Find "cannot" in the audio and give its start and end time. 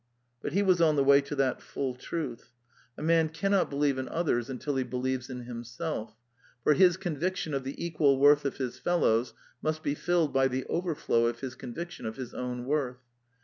3.29-3.69